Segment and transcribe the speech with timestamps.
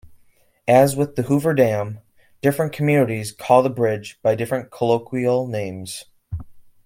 [0.67, 1.99] As with the Hoover Dam,
[2.41, 6.05] different communities call the bridge by different colloquial names.